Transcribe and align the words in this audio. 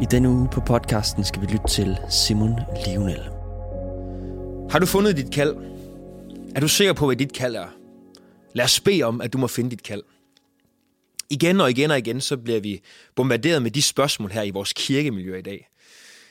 I 0.00 0.04
denne 0.04 0.28
uge 0.28 0.48
på 0.52 0.60
podcasten 0.60 1.24
skal 1.24 1.42
vi 1.42 1.46
lytte 1.46 1.68
til 1.68 1.98
Simon 2.10 2.54
Lionel. 2.86 3.22
Har 4.70 4.78
du 4.78 4.86
fundet 4.86 5.16
dit 5.16 5.32
kald? 5.32 5.56
Er 6.54 6.60
du 6.60 6.68
sikker 6.68 6.92
på, 6.92 7.06
hvad 7.06 7.16
dit 7.16 7.32
kald 7.32 7.56
er? 7.56 7.68
Lad 8.54 8.64
os 8.64 8.80
bede 8.80 9.02
om, 9.02 9.20
at 9.20 9.32
du 9.32 9.38
må 9.38 9.46
finde 9.46 9.70
dit 9.70 9.82
kald. 9.82 10.02
Igen 11.30 11.60
og 11.60 11.70
igen 11.70 11.90
og 11.90 11.98
igen, 11.98 12.20
så 12.20 12.36
bliver 12.36 12.60
vi 12.60 12.80
bombarderet 13.14 13.62
med 13.62 13.70
de 13.70 13.82
spørgsmål 13.82 14.30
her 14.30 14.42
i 14.42 14.50
vores 14.50 14.72
kirkemiljø 14.72 15.38
i 15.38 15.42
dag. 15.42 15.68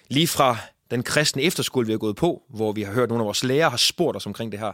Lige 0.09 0.27
fra 0.27 0.57
den 0.91 1.03
kristne 1.03 1.41
efterskole, 1.41 1.85
vi 1.85 1.93
har 1.93 1.97
gået 1.97 2.15
på, 2.15 2.43
hvor 2.49 2.71
vi 2.71 2.81
har 2.81 2.93
hørt 2.93 3.09
nogle 3.09 3.21
af 3.21 3.25
vores 3.25 3.43
lærere 3.43 3.69
har 3.69 3.77
spurgt 3.77 4.17
os 4.17 4.25
omkring 4.25 4.51
det 4.51 4.59
her, 4.59 4.71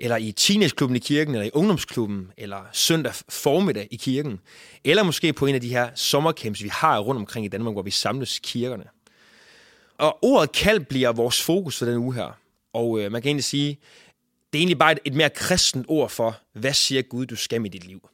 eller 0.00 0.16
i 0.16 0.32
teenageklubben 0.32 0.96
i 0.96 0.98
kirken, 0.98 1.34
eller 1.34 1.46
i 1.46 1.50
ungdomsklubben, 1.54 2.32
eller 2.36 2.64
søndag 2.72 3.12
formiddag 3.28 3.88
i 3.90 3.96
kirken, 3.96 4.40
eller 4.84 5.02
måske 5.02 5.32
på 5.32 5.46
en 5.46 5.54
af 5.54 5.60
de 5.60 5.68
her 5.68 5.90
sommercamps, 5.94 6.62
vi 6.62 6.68
har 6.68 6.98
rundt 6.98 7.18
omkring 7.18 7.46
i 7.46 7.48
Danmark, 7.48 7.74
hvor 7.74 7.82
vi 7.82 7.90
samles 7.90 8.38
kirkerne. 8.42 8.84
Og 9.98 10.18
ordet 10.22 10.52
kald 10.52 10.80
bliver 10.80 11.12
vores 11.12 11.42
fokus 11.42 11.78
for 11.78 11.86
den 11.86 11.96
uge 11.96 12.14
her. 12.14 12.38
Og 12.72 13.00
øh, 13.00 13.12
man 13.12 13.22
kan 13.22 13.28
egentlig 13.28 13.44
sige, 13.44 13.78
det 14.52 14.58
er 14.58 14.60
egentlig 14.60 14.78
bare 14.78 14.92
et, 14.92 14.98
et 15.04 15.14
mere 15.14 15.30
kristent 15.30 15.86
ord 15.88 16.10
for, 16.10 16.36
hvad 16.52 16.72
siger 16.72 17.02
Gud, 17.02 17.26
du 17.26 17.36
skal 17.36 17.60
med 17.60 17.70
dit 17.70 17.86
liv. 17.86 18.08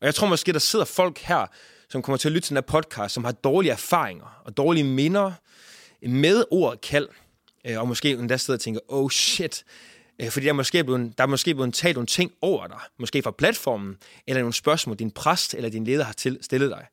Og 0.00 0.06
jeg 0.06 0.14
tror 0.14 0.26
måske, 0.26 0.52
der 0.52 0.58
sidder 0.58 0.84
folk 0.84 1.18
her, 1.18 1.46
som 1.88 2.02
kommer 2.02 2.16
til 2.16 2.28
at 2.28 2.32
lytte 2.32 2.46
til 2.46 2.50
den 2.50 2.56
her 2.56 2.80
podcast, 2.80 3.14
som 3.14 3.24
har 3.24 3.32
dårlige 3.32 3.72
erfaringer 3.72 4.42
og 4.44 4.56
dårlige 4.56 4.84
minder 4.84 5.32
med 6.02 6.44
ordet 6.50 6.80
kald. 6.80 7.08
Øh, 7.66 7.80
og 7.80 7.88
måske 7.88 8.10
endda 8.10 8.36
sidder 8.36 8.56
og 8.56 8.60
tænker, 8.60 8.80
oh 8.88 9.10
shit, 9.10 9.64
Øh, 10.20 10.30
fordi 10.30 10.44
der 10.44 10.52
er, 10.52 10.56
måske 10.56 10.84
blevet, 10.84 11.18
der 11.18 11.24
er 11.24 11.28
måske 11.28 11.54
blevet 11.54 11.74
talt 11.74 11.96
nogle 11.96 12.06
ting 12.06 12.32
over 12.42 12.66
dig, 12.66 12.80
måske 12.98 13.22
fra 13.22 13.30
platformen, 13.30 13.96
eller 14.26 14.40
nogle 14.40 14.54
spørgsmål, 14.54 14.96
din 14.96 15.10
præst 15.10 15.54
eller 15.54 15.70
din 15.70 15.84
leder 15.84 16.04
har 16.04 16.12
til, 16.12 16.38
stillet 16.40 16.70
dig. 16.70 16.86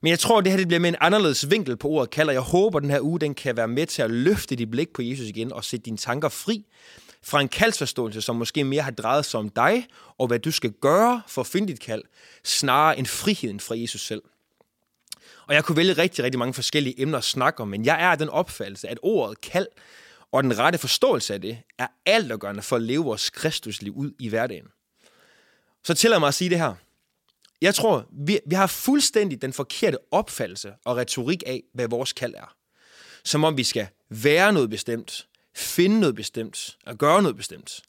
Men 0.00 0.10
jeg 0.10 0.18
tror, 0.18 0.38
at 0.38 0.44
det 0.44 0.52
her 0.52 0.58
det 0.58 0.68
bliver 0.68 0.80
med 0.80 0.88
en 0.88 0.96
anderledes 1.00 1.50
vinkel 1.50 1.76
på 1.76 1.88
ordet 1.88 2.10
kalder. 2.10 2.32
Jeg 2.32 2.42
håber, 2.42 2.76
at 2.78 2.82
den 2.82 2.90
her 2.90 3.00
uge 3.00 3.20
den 3.20 3.34
kan 3.34 3.56
være 3.56 3.68
med 3.68 3.86
til 3.86 4.02
at 4.02 4.10
løfte 4.10 4.56
dit 4.56 4.70
blik 4.70 4.92
på 4.92 5.02
Jesus 5.02 5.26
igen 5.26 5.52
og 5.52 5.64
sætte 5.64 5.84
dine 5.84 5.96
tanker 5.96 6.28
fri 6.28 6.64
fra 7.22 7.40
en 7.40 7.48
kaldsforståelse, 7.48 8.22
som 8.22 8.36
måske 8.36 8.64
mere 8.64 8.82
har 8.82 8.90
drejet 8.90 9.24
sig 9.24 9.40
om 9.40 9.48
dig, 9.48 9.86
og 10.18 10.26
hvad 10.26 10.38
du 10.38 10.50
skal 10.50 10.72
gøre 10.72 11.22
for 11.26 11.40
at 11.40 11.46
finde 11.46 11.68
dit 11.68 11.80
kald, 11.80 12.02
snarere 12.44 12.98
end 12.98 13.06
friheden 13.06 13.60
fra 13.60 13.78
Jesus 13.78 14.06
selv. 14.06 14.22
Og 15.46 15.54
jeg 15.54 15.64
kunne 15.64 15.76
vælge 15.76 15.92
rigtig, 15.92 16.24
rigtig 16.24 16.38
mange 16.38 16.54
forskellige 16.54 17.00
emner 17.00 17.18
at 17.18 17.24
snakke 17.24 17.60
om, 17.60 17.68
men 17.68 17.84
jeg 17.84 18.02
er 18.02 18.08
af 18.08 18.18
den 18.18 18.28
opfattelse, 18.28 18.88
at 18.88 18.98
ordet 19.02 19.40
kald 19.40 19.66
og 20.32 20.42
den 20.42 20.58
rette 20.58 20.78
forståelse 20.78 21.34
af 21.34 21.40
det 21.40 21.58
er 21.78 21.86
altafgørende 22.06 22.62
for 22.62 22.76
at 22.76 22.82
leve 22.82 23.04
vores 23.04 23.30
kristusliv 23.30 23.92
ud 23.96 24.12
i 24.18 24.28
hverdagen. 24.28 24.66
Så 25.84 25.94
tillad 25.94 26.18
mig 26.18 26.28
at 26.28 26.34
sige 26.34 26.50
det 26.50 26.58
her. 26.58 26.74
Jeg 27.60 27.74
tror, 27.74 28.06
vi, 28.12 28.40
vi 28.46 28.54
har 28.54 28.66
fuldstændig 28.66 29.42
den 29.42 29.52
forkerte 29.52 29.98
opfattelse 30.10 30.72
og 30.84 30.96
retorik 30.96 31.42
af, 31.46 31.62
hvad 31.74 31.88
vores 31.88 32.12
kald 32.12 32.34
er. 32.34 32.54
Som 33.24 33.44
om 33.44 33.56
vi 33.56 33.64
skal 33.64 33.86
være 34.08 34.52
noget 34.52 34.70
bestemt, 34.70 35.26
finde 35.54 36.00
noget 36.00 36.14
bestemt 36.14 36.76
og 36.86 36.98
gøre 36.98 37.22
noget 37.22 37.36
bestemt. 37.36 37.82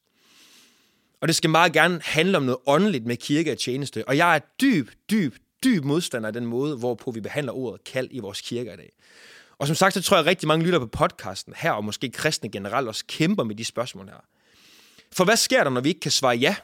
Og 1.21 1.27
det 1.27 1.35
skal 1.35 1.49
meget 1.49 1.73
gerne 1.73 2.01
handle 2.03 2.37
om 2.37 2.43
noget 2.43 2.59
åndeligt 2.65 3.05
med 3.05 3.17
kirke 3.17 3.51
og 3.51 3.57
tjeneste. 3.57 4.07
Og 4.07 4.17
jeg 4.17 4.35
er 4.35 4.39
dyb, 4.61 4.89
dyb, 5.09 5.35
dyb 5.63 5.83
modstander 5.83 6.27
af 6.27 6.33
den 6.33 6.45
måde, 6.45 6.77
hvorpå 6.77 7.11
vi 7.11 7.21
behandler 7.21 7.53
ordet 7.53 7.83
kald 7.83 8.07
i 8.11 8.19
vores 8.19 8.41
kirker 8.41 8.73
i 8.73 8.77
dag. 8.77 8.91
Og 9.59 9.67
som 9.67 9.75
sagt, 9.75 9.93
så 9.93 10.01
tror 10.01 10.17
jeg, 10.17 10.21
at 10.25 10.29
rigtig 10.29 10.47
mange 10.47 10.65
lytter 10.65 10.79
på 10.79 10.87
podcasten 10.87 11.53
her, 11.57 11.71
og 11.71 11.85
måske 11.85 12.09
kristne 12.09 12.51
generelt 12.51 12.87
også 12.87 13.03
kæmper 13.07 13.43
med 13.43 13.55
de 13.55 13.65
spørgsmål 13.65 14.05
her. 14.05 14.25
For 15.11 15.23
hvad 15.23 15.37
sker 15.37 15.63
der, 15.63 15.71
når 15.71 15.81
vi 15.81 15.89
ikke 15.89 16.01
kan 16.01 16.11
svare 16.11 16.35
ja 16.35 16.55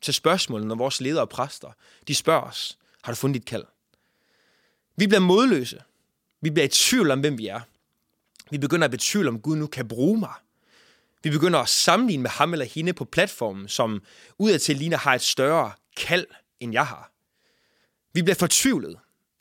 til 0.00 0.14
spørgsmålene, 0.14 0.68
når 0.68 0.74
vores 0.74 1.00
ledere 1.00 1.22
og 1.22 1.28
præster, 1.28 1.68
de 2.08 2.14
spørger 2.14 2.42
os, 2.42 2.78
har 3.02 3.12
du 3.12 3.16
fundet 3.16 3.42
dit 3.42 3.48
kald? 3.48 3.64
Vi 4.96 5.06
bliver 5.06 5.20
modløse. 5.20 5.82
Vi 6.40 6.50
bliver 6.50 6.64
i 6.64 6.68
tvivl 6.68 7.10
om, 7.10 7.20
hvem 7.20 7.38
vi 7.38 7.46
er. 7.46 7.60
Vi 8.50 8.58
begynder 8.58 8.84
at 8.84 8.90
betvivle, 8.90 9.28
om 9.28 9.40
Gud 9.40 9.56
nu 9.56 9.66
kan 9.66 9.88
bruge 9.88 10.20
mig. 10.20 10.34
Vi 11.22 11.30
begynder 11.30 11.58
at 11.58 11.68
sammenligne 11.68 12.22
med 12.22 12.30
ham 12.30 12.52
eller 12.52 12.66
hende 12.66 12.92
på 12.92 13.04
platformen, 13.04 13.68
som 13.68 14.02
udadtil 14.38 14.76
ligner 14.76 14.96
har 14.96 15.14
et 15.14 15.22
større 15.22 15.72
kald, 15.96 16.26
end 16.60 16.72
jeg 16.72 16.86
har. 16.86 17.10
Vi 18.12 18.22
bliver 18.22 18.34
fortvivlet. 18.34 18.98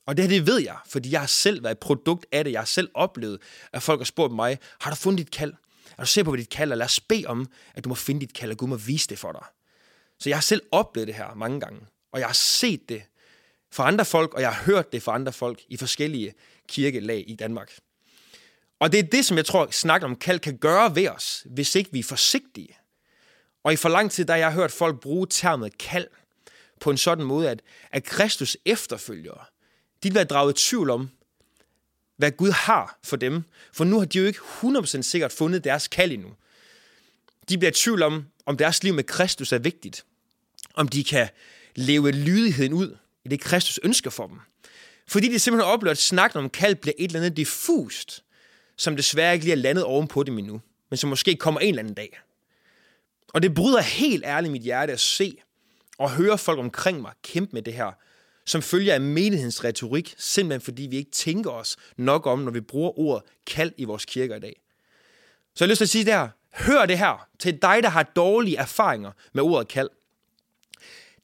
Og 0.08 0.18
det 0.18 0.26
her, 0.26 0.30
det 0.30 0.48
ved 0.48 0.60
jeg, 0.60 0.78
fordi 0.86 1.12
jeg 1.12 1.20
har 1.20 1.28
selv 1.28 1.64
været 1.64 1.72
et 1.72 1.80
produkt 1.80 2.26
af 2.32 2.44
det. 2.44 2.52
Jeg 2.52 2.60
har 2.60 2.66
selv 2.66 2.90
oplevet, 2.94 3.42
at 3.74 3.84
folk 3.84 4.00
har 4.00 4.06
spurgt 4.06 4.34
mig, 4.34 4.60
har 4.80 4.92
du 4.92 4.96
fundet 4.96 5.18
dit 5.18 5.32
kald? 5.32 5.54
Er 5.98 6.04
du 6.04 6.08
sikker 6.08 6.32
på 6.32 6.36
dit 6.36 6.50
kald? 6.50 6.72
er? 6.72 6.76
lad 6.76 6.86
os 6.86 7.00
bede 7.00 7.26
om, 7.26 7.48
at 7.76 7.84
du 7.84 7.90
må 7.90 7.96
finde 7.96 8.22
dit 8.22 8.34
kald, 8.34 8.52
og 8.52 8.58
Gud 8.58 8.68
må 8.68 8.76
vise 8.76 9.08
det 9.08 9.20
for 9.20 9.32
dig. 9.32 9.44
Så 10.20 10.30
jeg 10.30 10.38
har 10.38 10.42
selv 10.42 10.62
oplevet 10.72 11.08
det 11.08 11.16
her 11.16 11.34
mange 11.36 11.60
gange. 11.60 11.80
Og 12.12 12.20
jeg 12.20 12.28
har 12.28 12.34
set 12.34 12.90
det 12.90 13.04
fra 13.72 13.88
andre 13.88 14.06
folk, 14.06 14.34
og 14.34 14.42
jeg 14.42 14.54
har 14.54 14.64
hørt 14.64 14.92
det 14.92 15.04
fra 15.04 15.16
andre 15.16 15.34
folk 15.34 15.62
i 15.70 15.78
forskellige 15.78 16.34
kirkelag 16.68 17.24
i 17.28 17.36
Danmark. 17.36 17.72
Og 18.80 18.92
det 18.92 19.00
er 19.00 19.04
det, 19.04 19.26
som 19.26 19.38
jeg 19.38 19.46
tror, 19.46 19.68
snak 19.72 20.04
om 20.04 20.16
kald 20.16 20.40
kan 20.40 20.58
gøre 20.58 20.96
ved 20.96 21.10
os, 21.10 21.44
hvis 21.46 21.76
ikke 21.76 21.92
vi 21.92 22.00
er 22.00 22.04
forsigtige. 22.04 22.78
Og 23.64 23.74
i 23.74 23.76
for 23.76 23.90
lang 23.90 24.12
tid, 24.12 24.26
der 24.26 24.34
har 24.34 24.38
jeg 24.38 24.54
hørt 24.54 24.72
folk 24.72 25.00
bruge 25.00 25.28
termet 25.30 25.78
kald 25.78 26.08
på 26.80 26.92
en 26.92 26.98
sådan 26.98 27.26
måde, 27.26 27.50
at, 27.50 27.62
at 27.92 28.04
Kristus 28.04 28.58
efterfølgere, 28.66 29.46
de 30.04 30.10
vil 30.10 30.16
være 30.16 30.24
draget 30.24 30.60
i 30.60 30.70
tvivl 30.70 30.90
om, 30.90 31.10
hvad 32.18 32.32
Gud 32.32 32.52
har 32.52 33.00
for 33.04 33.16
dem. 33.16 33.44
For 33.74 33.84
nu 33.84 34.00
har 34.00 34.06
de 34.06 34.20
jo 34.20 34.26
ikke 34.26 34.40
100% 34.40 35.02
sikkert 35.02 35.32
fundet 35.32 35.64
deres 35.64 35.88
kald 35.88 36.12
endnu. 36.12 36.30
De 37.50 37.58
bliver 37.58 37.72
i 37.72 37.74
tvivl 37.74 38.04
om, 38.04 38.26
om 38.46 38.58
deres 38.58 38.84
liv 38.84 38.94
med 38.94 39.04
Kristus 39.04 39.52
er 39.52 39.58
vigtigt. 39.58 40.06
Om 40.74 40.88
de 40.88 41.04
kan 41.04 41.30
leve 41.76 42.12
lydigheden 42.12 42.74
ud 42.74 42.98
i 43.26 43.30
det, 43.30 43.40
Kristus 43.40 43.80
ønsker 43.84 44.10
for 44.10 44.28
dem. 44.28 44.40
Fordi 45.08 45.28
de 45.28 45.40
simpelthen 45.40 45.72
oplever, 45.72 45.92
at 45.92 45.98
snakken 45.98 46.40
om 46.40 46.50
kald 46.50 46.76
bliver 46.76 46.94
et 46.98 47.06
eller 47.06 47.20
andet 47.20 47.38
diffust, 47.38 48.24
som 48.76 48.96
desværre 48.96 49.34
ikke 49.34 49.46
lige 49.46 49.52
er 49.52 49.58
landet 49.58 49.84
ovenpå 49.84 50.24
dem 50.24 50.40
endnu, 50.40 50.62
men 50.90 50.98
som 50.98 51.10
måske 51.10 51.36
kommer 51.36 51.60
en 51.60 51.70
eller 51.70 51.80
anden 51.80 51.94
dag. 51.94 52.20
Og 53.34 53.42
det 53.42 53.54
bryder 53.54 53.82
helt 53.82 54.24
ærligt 54.26 54.52
mit 54.52 54.62
hjerte 54.62 54.94
at 54.94 55.00
se 55.00 55.38
og 55.98 56.12
høre 56.12 56.38
folk 56.38 56.60
omkring 56.60 57.02
mig 57.02 57.12
kæmpe 57.24 57.54
med 57.54 57.62
det 57.62 57.74
her, 57.74 57.92
som 58.48 58.62
følger 58.62 58.94
af 58.94 59.02
menighedens 59.02 59.64
retorik, 59.64 60.16
simpelthen 60.18 60.62
fordi 60.62 60.84
vi 60.84 60.98
ikke 60.98 61.12
tænker 61.12 61.52
os 61.52 61.78
nok 61.98 62.26
om, 62.26 62.40
når 62.40 62.52
vi 62.52 62.62
bruger 62.62 63.00
ordet 63.00 63.24
kald 63.46 63.72
i 63.78 63.84
vores 63.84 64.06
kirker 64.06 64.36
i 64.36 64.40
dag. 64.40 64.62
Så 65.56 65.64
jeg 65.64 65.68
har 65.68 65.72
lyst 65.72 65.78
til 65.78 65.86
at 65.86 65.90
sige 65.90 66.06
det 66.06 66.14
her. 66.14 66.30
Hør 66.54 66.86
det 66.86 66.98
her 66.98 67.28
til 67.40 67.62
dig, 67.62 67.84
der 67.84 67.90
har 67.90 68.04
dårlige 68.04 68.58
erfaringer 68.58 69.12
med 69.34 69.44
ordet 69.44 69.68
kald. 69.68 69.90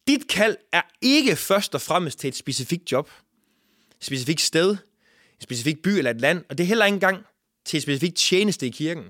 Dit 0.08 0.28
kald 0.28 0.58
er 0.72 0.82
ikke 1.02 1.36
først 1.36 1.76
og 1.76 1.82
fremmest 1.82 2.20
til 2.20 2.28
et 2.28 2.36
specifikt 2.36 2.92
job, 2.92 3.10
et 4.00 4.06
specifikt 4.06 4.42
sted, 4.42 4.70
en 4.70 5.42
specifik 5.42 5.82
by 5.82 5.88
eller 5.88 6.12
et 6.12 6.22
land, 6.22 6.46
og 6.50 6.58
det 6.58 6.64
er 6.64 6.68
heller 6.68 6.86
ikke 6.86 6.96
engang 6.96 7.26
til 7.66 7.78
et 7.78 7.84
specifikt 7.84 8.16
tjeneste 8.16 8.68
i 8.68 8.70
kirken. 8.70 9.06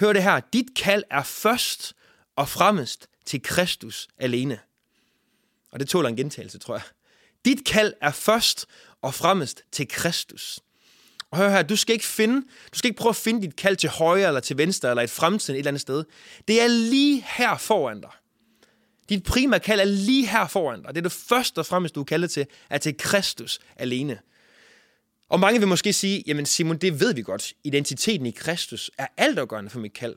Hør 0.00 0.12
det 0.12 0.22
her. 0.22 0.40
Dit 0.52 0.66
kald 0.76 1.04
er 1.10 1.22
først 1.22 1.94
og 2.36 2.48
fremmest 2.48 3.06
til 3.26 3.42
Kristus 3.42 4.08
alene. 4.18 4.58
Og 5.70 5.80
det 5.80 5.88
tåler 5.88 6.08
en 6.08 6.16
gentagelse, 6.16 6.58
tror 6.58 6.74
jeg. 6.74 6.82
Dit 7.46 7.64
kald 7.64 7.94
er 8.02 8.10
først 8.10 8.66
og 9.02 9.14
fremmest 9.14 9.62
til 9.72 9.88
Kristus. 9.88 10.60
Og 11.30 11.38
hør 11.38 11.48
her, 11.48 11.62
du 11.62 11.76
skal 11.76 11.92
ikke 11.92 12.06
finde, 12.06 12.46
du 12.72 12.78
skal 12.78 12.88
ikke 12.88 12.98
prøve 12.98 13.10
at 13.10 13.16
finde 13.16 13.42
dit 13.42 13.56
kald 13.56 13.76
til 13.76 13.88
højre 13.88 14.28
eller 14.28 14.40
til 14.40 14.58
venstre 14.58 14.90
eller 14.90 15.02
et 15.02 15.10
fremtid 15.10 15.54
et 15.54 15.58
eller 15.58 15.70
andet 15.70 15.80
sted. 15.80 16.04
Det 16.48 16.62
er 16.62 16.66
lige 16.66 17.24
her 17.36 17.56
foran 17.56 18.00
dig. 18.00 18.10
Dit 19.08 19.22
primære 19.22 19.60
kald 19.60 19.80
er 19.80 19.84
lige 19.84 20.26
her 20.26 20.46
foran 20.46 20.82
dig. 20.82 20.88
Det 20.88 20.98
er 20.98 21.02
det 21.02 21.12
første 21.12 21.58
og 21.58 21.66
fremmest, 21.66 21.94
du 21.94 22.00
er 22.00 22.04
kaldet 22.04 22.30
til, 22.30 22.46
er 22.70 22.78
til 22.78 22.96
Kristus 22.96 23.60
alene. 23.76 24.18
Og 25.28 25.40
mange 25.40 25.58
vil 25.58 25.68
måske 25.68 25.92
sige, 25.92 26.24
jamen 26.26 26.46
Simon, 26.46 26.76
det 26.76 27.00
ved 27.00 27.14
vi 27.14 27.22
godt. 27.22 27.52
Identiteten 27.64 28.26
i 28.26 28.30
Kristus 28.30 28.90
er 28.98 29.06
altafgørende 29.16 29.70
for 29.70 29.78
mit 29.78 29.92
kald. 29.92 30.16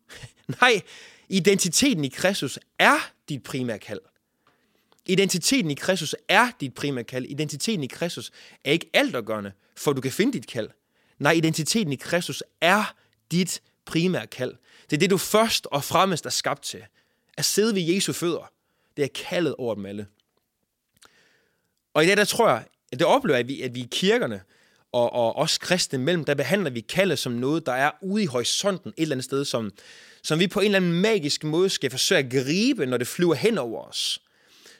Nej, 0.60 0.80
identiteten 1.28 2.04
i 2.04 2.08
Kristus 2.08 2.58
er 2.78 3.10
dit 3.28 3.42
primære 3.42 3.78
kald. 3.78 4.00
Identiteten 5.06 5.70
i 5.70 5.74
Kristus 5.74 6.14
er 6.28 6.48
dit 6.60 6.74
primære 6.74 7.04
kald. 7.04 7.24
Identiteten 7.24 7.84
i 7.84 7.86
Kristus 7.86 8.30
er 8.64 8.72
ikke 8.72 8.90
altafgørende, 8.94 9.52
for 9.76 9.92
du 9.92 10.00
kan 10.00 10.12
finde 10.12 10.32
dit 10.32 10.46
kald. 10.46 10.70
Nej, 11.18 11.32
identiteten 11.32 11.92
i 11.92 11.96
Kristus 11.96 12.42
er 12.60 12.94
dit 13.32 13.62
primære 13.84 14.26
kald. 14.26 14.54
Det 14.90 14.96
er 14.96 15.00
det, 15.00 15.10
du 15.10 15.18
først 15.18 15.66
og 15.66 15.84
fremmest 15.84 16.26
er 16.26 16.30
skabt 16.30 16.62
til. 16.62 16.82
At 17.36 17.44
sidde 17.44 17.74
ved 17.74 17.82
Jesu 17.82 18.12
fødder. 18.12 18.52
Det 18.96 19.04
er 19.04 19.08
kaldet 19.28 19.54
over 19.58 19.74
dem 19.74 19.86
alle. 19.86 20.06
Og 21.94 22.04
i 22.04 22.06
det 22.06 22.16
der 22.16 22.24
tror 22.24 22.48
jeg, 22.48 22.64
at 22.92 22.98
det 22.98 23.06
oplever, 23.06 23.38
at 23.38 23.48
vi, 23.48 23.62
at 23.62 23.74
vi 23.74 23.80
i 23.80 23.88
kirkerne 23.90 24.40
og, 24.92 25.12
og 25.12 25.36
os 25.36 25.58
kristne 25.58 25.98
mellem, 25.98 26.24
der 26.24 26.34
behandler 26.34 26.70
vi 26.70 26.80
kaldet 26.80 27.18
som 27.18 27.32
noget, 27.32 27.66
der 27.66 27.72
er 27.72 27.90
ude 28.02 28.22
i 28.22 28.26
horisonten 28.26 28.88
et 28.88 29.02
eller 29.02 29.14
andet 29.14 29.24
sted, 29.24 29.44
som, 29.44 29.72
som 30.22 30.38
vi 30.38 30.46
på 30.46 30.60
en 30.60 30.64
eller 30.64 30.76
anden 30.76 31.00
magisk 31.00 31.44
måde 31.44 31.70
skal 31.70 31.90
forsøge 31.90 32.18
at 32.18 32.30
gribe, 32.30 32.86
når 32.86 32.96
det 32.96 33.06
flyver 33.06 33.34
hen 33.34 33.58
over 33.58 33.88
os. 33.88 34.20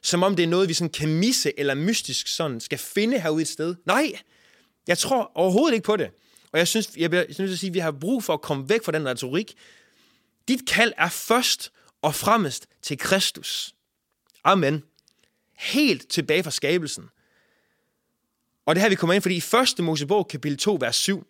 Som 0.04 0.22
om 0.22 0.36
det 0.36 0.42
er 0.42 0.46
noget, 0.46 0.68
vi 0.68 0.74
sådan 0.74 0.90
kan 0.90 1.08
misse 1.08 1.58
eller 1.58 1.74
mystisk 1.74 2.26
sådan 2.26 2.60
skal 2.60 2.78
finde 2.78 3.20
herude 3.20 3.42
et 3.42 3.48
sted. 3.48 3.74
Nej, 3.86 4.12
jeg 4.86 4.98
tror 4.98 5.32
overhovedet 5.34 5.74
ikke 5.74 5.84
på 5.84 5.96
det. 5.96 6.10
Og 6.52 6.58
jeg 6.58 6.68
synes, 6.68 6.90
jeg, 6.96 7.12
jeg 7.12 7.26
synes 7.30 7.52
at 7.52 7.58
sige, 7.58 7.70
at 7.70 7.74
vi 7.74 7.78
har 7.78 7.90
brug 7.90 8.24
for 8.24 8.32
at 8.32 8.40
komme 8.40 8.68
væk 8.68 8.84
fra 8.84 8.92
den 8.92 9.08
retorik. 9.08 9.54
Dit 10.48 10.60
kald 10.68 10.92
er 10.96 11.08
først 11.08 11.72
og 12.02 12.14
fremmest 12.14 12.66
til 12.82 12.98
Kristus. 12.98 13.74
Amen. 14.44 14.82
Helt 15.58 16.08
tilbage 16.08 16.42
fra 16.42 16.50
skabelsen. 16.50 17.08
Og 18.66 18.74
det 18.74 18.82
her 18.82 18.88
vi 18.88 18.94
kommer 18.94 19.14
ind, 19.14 19.22
fordi 19.22 19.34
i 19.34 19.42
1. 19.78 19.84
Mosebog, 19.84 20.28
kapitel 20.28 20.58
2, 20.58 20.76
vers 20.80 20.96
7, 20.96 21.26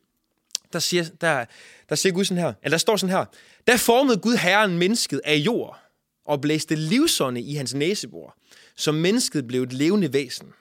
der 0.73 0.79
siger, 0.79 1.05
der, 1.21 1.45
der 1.89 1.95
siger 1.95 2.13
Gud 2.13 2.25
sådan 2.25 2.43
her, 2.43 2.53
eller 2.63 2.75
der 2.75 2.79
står 2.79 2.97
sådan 2.97 3.17
her, 3.17 3.25
der 3.67 3.77
formede 3.77 4.19
Gud 4.19 4.37
Herren 4.37 4.79
mennesket 4.79 5.21
af 5.25 5.37
jord, 5.37 5.84
og 6.25 6.41
blæste 6.41 6.75
livsånde 6.75 7.41
i 7.41 7.55
hans 7.55 7.75
næsebor, 7.75 8.37
så 8.77 8.93
mennesket 8.93 9.47
blev 9.47 9.63
et 9.63 9.73
levende 9.73 10.13
væsen. 10.13 10.53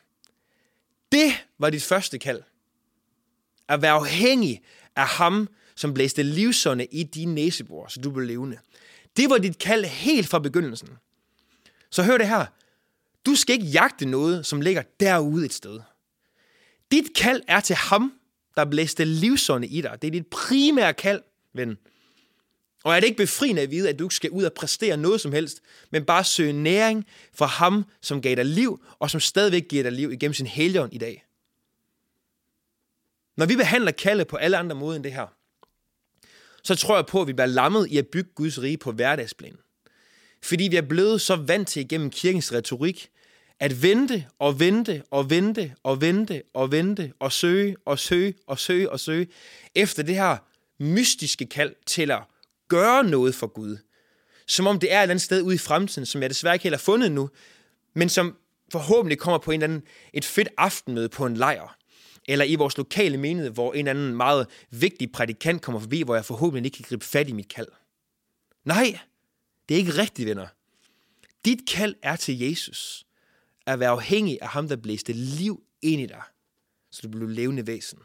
Det 1.11 1.33
var 1.59 1.69
dit 1.69 1.83
første 1.83 2.19
kald. 2.19 2.41
At 3.69 3.81
være 3.81 3.91
afhængig 3.91 4.61
af 4.95 5.07
ham, 5.07 5.49
som 5.75 5.93
blæste 5.93 6.23
livsånde 6.23 6.85
i 6.85 7.03
din 7.03 7.35
næsebor, 7.35 7.87
så 7.87 8.01
du 8.01 8.11
blev 8.11 8.27
levende. 8.27 8.57
Det 9.17 9.29
var 9.29 9.37
dit 9.37 9.57
kald 9.57 9.85
helt 9.85 10.27
fra 10.27 10.39
begyndelsen. 10.39 10.89
Så 11.89 12.03
hør 12.03 12.17
det 12.17 12.27
her. 12.27 12.45
Du 13.25 13.35
skal 13.35 13.53
ikke 13.53 13.65
jagte 13.65 14.05
noget, 14.05 14.45
som 14.45 14.61
ligger 14.61 14.81
derude 14.99 15.45
et 15.45 15.53
sted. 15.53 15.79
Dit 16.91 17.05
kald 17.15 17.41
er 17.47 17.59
til 17.59 17.75
ham, 17.75 18.13
der 18.55 18.65
blæste 18.65 19.05
livsånde 19.05 19.67
i 19.67 19.81
dig. 19.81 19.97
Det 20.01 20.07
er 20.07 20.11
dit 20.11 20.27
primære 20.27 20.93
kald, 20.93 21.21
ven. 21.53 21.77
Og 22.83 22.95
er 22.95 22.99
det 22.99 23.07
ikke 23.07 23.17
befriende 23.17 23.61
at 23.61 23.71
vide, 23.71 23.89
at 23.89 23.99
du 23.99 24.05
ikke 24.05 24.15
skal 24.15 24.29
ud 24.29 24.43
og 24.43 24.53
præstere 24.53 24.97
noget 24.97 25.21
som 25.21 25.31
helst, 25.31 25.61
men 25.91 26.05
bare 26.05 26.23
søge 26.23 26.53
næring 26.53 27.05
fra 27.33 27.45
ham, 27.45 27.85
som 28.01 28.21
gav 28.21 28.35
dig 28.35 28.45
liv, 28.45 28.83
og 28.99 29.09
som 29.09 29.19
stadigvæk 29.19 29.67
giver 29.69 29.83
dig 29.83 29.91
liv 29.91 30.11
igennem 30.11 30.33
sin 30.33 30.47
helgen 30.47 30.89
i 30.91 30.97
dag. 30.97 31.25
Når 33.37 33.45
vi 33.45 33.55
behandler 33.55 33.91
kaldet 33.91 34.27
på 34.27 34.35
alle 34.35 34.57
andre 34.57 34.75
måder 34.75 34.95
end 34.95 35.03
det 35.03 35.13
her, 35.13 35.27
så 36.63 36.75
tror 36.75 36.95
jeg 36.95 37.05
på, 37.05 37.21
at 37.21 37.27
vi 37.27 37.33
bliver 37.33 37.45
lammet 37.45 37.87
i 37.87 37.97
at 37.97 38.07
bygge 38.07 38.29
Guds 38.35 38.61
rige 38.61 38.77
på 38.77 38.91
hverdagsplan. 38.91 39.57
Fordi 40.41 40.63
vi 40.63 40.75
er 40.75 40.81
blevet 40.81 41.21
så 41.21 41.35
vant 41.35 41.67
til 41.67 41.79
igennem 41.79 42.09
kirkens 42.09 42.53
retorik, 42.53 43.09
at 43.59 43.83
vente 43.83 44.27
og 44.39 44.59
vente 44.59 45.03
og 45.11 45.29
vente 45.29 45.75
og 45.83 46.01
vente 46.01 46.43
og 46.53 46.71
vente 46.71 47.13
og 47.19 47.31
søge 47.31 47.75
og 47.85 47.99
søge 47.99 48.33
og 48.47 48.59
søge 48.59 48.89
og 48.89 48.99
søge 48.99 49.27
efter 49.75 50.03
det 50.03 50.15
her 50.15 50.37
mystiske 50.79 51.45
kald 51.45 51.75
til 51.85 52.11
at 52.11 52.23
gøre 52.67 53.03
noget 53.03 53.35
for 53.35 53.47
Gud. 53.47 53.77
Som 54.47 54.67
om 54.67 54.79
det 54.79 54.93
er 54.93 54.97
et 54.97 55.01
eller 55.01 55.13
andet 55.13 55.21
sted 55.21 55.41
ude 55.41 55.55
i 55.55 55.57
fremtiden, 55.57 56.05
som 56.05 56.21
jeg 56.21 56.29
desværre 56.29 56.55
ikke 56.55 56.63
helt 56.63 56.75
har 56.75 56.79
fundet 56.79 57.11
nu, 57.11 57.29
men 57.93 58.09
som 58.09 58.37
forhåbentlig 58.71 59.19
kommer 59.19 59.37
på 59.37 59.51
en 59.51 59.63
eller 59.63 59.73
anden, 59.75 59.87
et 60.13 60.25
fedt 60.25 60.49
aftenmøde 60.57 61.09
på 61.09 61.25
en 61.25 61.37
lejr. 61.37 61.77
Eller 62.27 62.45
i 62.45 62.55
vores 62.55 62.77
lokale 62.77 63.17
menighed, 63.17 63.51
hvor 63.51 63.73
en 63.73 63.79
eller 63.79 63.89
anden 63.89 64.15
meget 64.15 64.47
vigtig 64.69 65.11
prædikant 65.11 65.61
kommer 65.61 65.79
forbi, 65.79 66.01
hvor 66.01 66.15
jeg 66.15 66.25
forhåbentlig 66.25 66.65
ikke 66.65 66.75
kan 66.75 66.85
gribe 66.89 67.05
fat 67.05 67.29
i 67.29 67.33
mit 67.33 67.49
kald. 67.49 67.67
Nej, 68.65 68.99
det 69.69 69.75
er 69.75 69.79
ikke 69.79 69.97
rigtigt, 69.97 70.27
venner. 70.29 70.47
Dit 71.45 71.59
kald 71.67 71.95
er 72.01 72.15
til 72.15 72.39
Jesus 72.39 73.05
at 73.65 73.79
være 73.79 73.89
afhængig 73.89 74.41
af 74.41 74.47
ham, 74.47 74.67
der 74.67 74.75
blæste 74.75 75.13
liv 75.13 75.63
ind 75.81 76.01
i 76.01 76.05
dig, 76.05 76.21
så 76.91 77.01
du 77.01 77.09
blev 77.09 77.27
levende 77.29 77.67
væsen. 77.67 77.99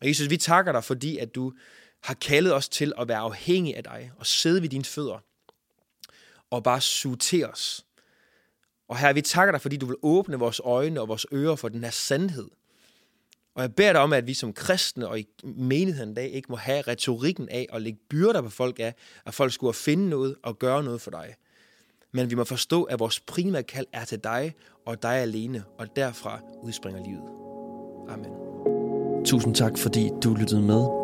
Og 0.00 0.08
Jesus, 0.08 0.30
vi 0.30 0.36
takker 0.36 0.72
dig, 0.72 0.84
fordi 0.84 1.18
at 1.18 1.34
du 1.34 1.52
har 2.04 2.14
kaldet 2.14 2.54
os 2.54 2.68
til 2.68 2.92
at 2.98 3.08
være 3.08 3.18
afhængige 3.18 3.76
af 3.76 3.84
dig, 3.84 4.12
og 4.18 4.26
sidde 4.26 4.62
ved 4.62 4.68
dine 4.68 4.84
fødder, 4.84 5.18
og 6.50 6.62
bare 6.62 6.80
suge 6.80 7.16
til 7.16 7.46
os. 7.46 7.86
Og 8.88 8.98
her 8.98 9.12
vi 9.12 9.20
takker 9.20 9.52
dig, 9.52 9.60
fordi 9.60 9.76
du 9.76 9.86
vil 9.86 9.96
åbne 10.02 10.38
vores 10.38 10.60
øjne 10.64 11.00
og 11.00 11.08
vores 11.08 11.26
ører 11.32 11.56
for 11.56 11.68
den 11.68 11.84
her 11.84 11.90
sandhed. 11.90 12.48
Og 13.54 13.62
jeg 13.62 13.74
beder 13.74 13.92
dig 13.92 14.00
om, 14.00 14.12
at 14.12 14.26
vi 14.26 14.34
som 14.34 14.52
kristne 14.52 15.08
og 15.08 15.20
i 15.20 15.26
menigheden 15.44 16.10
i 16.10 16.14
dag 16.14 16.30
ikke 16.30 16.46
må 16.50 16.56
have 16.56 16.82
retorikken 16.82 17.48
af 17.48 17.66
at 17.72 17.82
lægge 17.82 17.98
byrder 18.10 18.42
på 18.42 18.48
folk 18.48 18.80
af, 18.80 18.94
at 19.26 19.34
folk 19.34 19.52
skulle 19.52 19.74
finde 19.74 20.08
noget 20.08 20.36
og 20.42 20.58
gøre 20.58 20.82
noget 20.82 21.00
for 21.00 21.10
dig 21.10 21.34
men 22.14 22.30
vi 22.30 22.34
må 22.34 22.44
forstå, 22.44 22.82
at 22.82 23.00
vores 23.00 23.20
primære 23.20 23.62
kald 23.62 23.86
er 23.92 24.04
til 24.04 24.18
dig 24.24 24.54
og 24.86 25.02
dig 25.02 25.14
alene, 25.14 25.64
og 25.78 25.96
derfra 25.96 26.40
udspringer 26.62 27.04
livet. 27.04 27.22
Amen. 28.08 29.24
Tusind 29.24 29.54
tak, 29.54 29.78
fordi 29.78 30.10
du 30.24 30.34
lyttede 30.34 30.62
med. 30.62 31.03